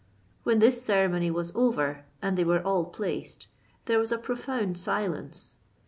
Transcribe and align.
When 0.41 0.57
this 0.57 0.81
ceremony 0.81 1.29
was 1.29 1.51
over, 1.55 2.05
and 2.23 2.35
they 2.35 2.43
were 2.43 2.63
all 2.63 2.85
placed, 2.85 3.45
there 3.85 3.99
was 3.99 4.11
a 4.11 4.17
profound 4.17 4.79
silence. 4.79 5.57